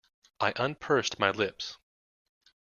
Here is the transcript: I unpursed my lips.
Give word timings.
I 0.39 0.53
unpursed 0.53 1.19
my 1.19 1.29
lips. 1.29 1.77